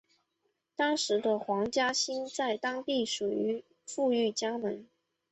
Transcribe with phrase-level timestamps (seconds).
[0.75, 4.87] 当时的黄兴家在当地属于富裕家门。